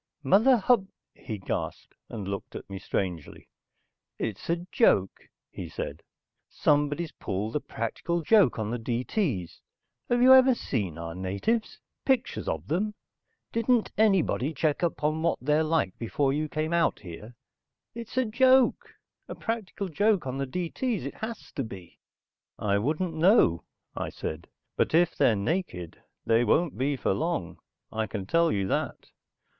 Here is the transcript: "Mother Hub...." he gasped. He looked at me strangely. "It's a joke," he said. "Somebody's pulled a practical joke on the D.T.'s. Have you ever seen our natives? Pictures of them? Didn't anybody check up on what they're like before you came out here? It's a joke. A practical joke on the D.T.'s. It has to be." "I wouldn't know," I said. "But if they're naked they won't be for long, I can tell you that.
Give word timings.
"Mother 0.23 0.57
Hub...." 0.57 0.87
he 1.13 1.37
gasped. 1.37 1.93
He 2.09 2.15
looked 2.15 2.55
at 2.55 2.67
me 2.67 2.79
strangely. 2.79 3.49
"It's 4.17 4.49
a 4.49 4.65
joke," 4.71 5.29
he 5.51 5.69
said. 5.69 6.01
"Somebody's 6.49 7.11
pulled 7.11 7.55
a 7.55 7.59
practical 7.59 8.23
joke 8.23 8.57
on 8.57 8.71
the 8.71 8.79
D.T.'s. 8.79 9.61
Have 10.09 10.19
you 10.23 10.33
ever 10.33 10.55
seen 10.55 10.97
our 10.97 11.13
natives? 11.13 11.79
Pictures 12.03 12.47
of 12.47 12.67
them? 12.67 12.95
Didn't 13.51 13.91
anybody 13.95 14.55
check 14.55 14.81
up 14.81 15.03
on 15.03 15.21
what 15.21 15.37
they're 15.39 15.63
like 15.63 15.95
before 15.99 16.33
you 16.33 16.49
came 16.49 16.73
out 16.73 17.01
here? 17.01 17.35
It's 17.93 18.17
a 18.17 18.25
joke. 18.25 18.95
A 19.27 19.35
practical 19.35 19.87
joke 19.87 20.25
on 20.25 20.39
the 20.39 20.47
D.T.'s. 20.47 21.05
It 21.05 21.13
has 21.17 21.51
to 21.51 21.63
be." 21.63 21.99
"I 22.57 22.79
wouldn't 22.79 23.13
know," 23.13 23.65
I 23.95 24.09
said. 24.09 24.47
"But 24.75 24.95
if 24.95 25.15
they're 25.15 25.35
naked 25.35 26.01
they 26.25 26.43
won't 26.43 26.75
be 26.75 26.95
for 26.95 27.13
long, 27.13 27.59
I 27.91 28.07
can 28.07 28.25
tell 28.25 28.51
you 28.51 28.67
that. 28.67 29.11